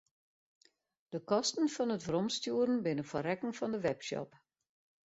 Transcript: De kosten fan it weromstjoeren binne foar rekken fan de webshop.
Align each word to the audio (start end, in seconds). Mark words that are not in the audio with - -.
De 1.13 1.19
kosten 1.31 1.69
fan 1.75 1.95
it 1.97 2.05
weromstjoeren 2.07 2.83
binne 2.85 3.05
foar 3.11 3.25
rekken 3.29 3.57
fan 3.59 3.73
de 3.73 3.79
webshop. 3.85 4.29